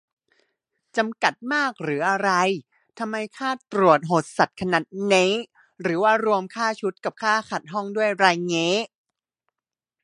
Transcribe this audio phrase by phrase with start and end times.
[0.97, 2.29] จำกัดมากหรืออะไร
[2.99, 5.33] ทำไมค่าตรวจโหดสัสขนาดนี้
[5.81, 8.75] หรือว่ารวมค่าชุด กับค่าขัดห้องด้วยไรงี้